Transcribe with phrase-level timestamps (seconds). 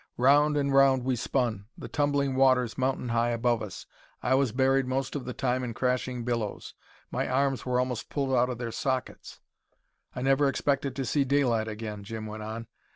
[0.17, 3.85] Round and round we spun, the tumbling waters mountain high above us.
[4.23, 6.73] I was buried most of the time in crashing billows;
[7.11, 9.41] my arms were almost pulled out of their sockets.
[10.15, 12.65] "I never expected to see daylight again," Jim went on.